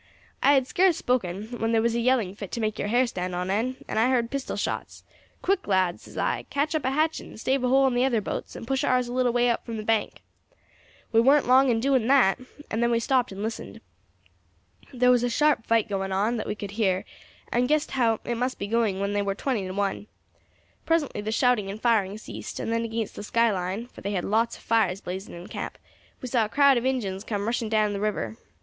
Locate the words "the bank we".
9.77-11.21